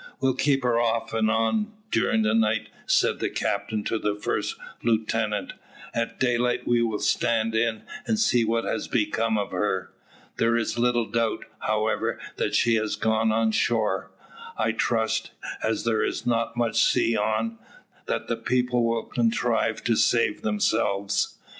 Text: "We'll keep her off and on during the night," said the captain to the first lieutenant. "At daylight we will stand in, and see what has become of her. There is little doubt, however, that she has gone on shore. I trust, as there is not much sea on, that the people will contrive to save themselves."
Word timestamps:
"We'll 0.19 0.33
keep 0.33 0.63
her 0.63 0.79
off 0.79 1.13
and 1.13 1.29
on 1.29 1.73
during 1.91 2.23
the 2.23 2.33
night," 2.33 2.69
said 2.87 3.19
the 3.19 3.29
captain 3.29 3.83
to 3.83 3.99
the 3.99 4.15
first 4.15 4.55
lieutenant. 4.81 5.53
"At 5.93 6.19
daylight 6.19 6.67
we 6.67 6.81
will 6.81 6.97
stand 6.97 7.53
in, 7.53 7.83
and 8.07 8.17
see 8.17 8.43
what 8.43 8.63
has 8.63 8.87
become 8.87 9.37
of 9.37 9.51
her. 9.51 9.91
There 10.37 10.57
is 10.57 10.79
little 10.79 11.05
doubt, 11.05 11.45
however, 11.59 12.19
that 12.37 12.55
she 12.55 12.77
has 12.77 12.95
gone 12.95 13.31
on 13.31 13.51
shore. 13.51 14.09
I 14.57 14.71
trust, 14.71 15.29
as 15.61 15.83
there 15.83 16.03
is 16.03 16.25
not 16.25 16.57
much 16.57 16.83
sea 16.83 17.15
on, 17.15 17.59
that 18.07 18.27
the 18.27 18.37
people 18.37 18.83
will 18.83 19.03
contrive 19.03 19.83
to 19.83 19.95
save 19.95 20.41
themselves." 20.41 21.37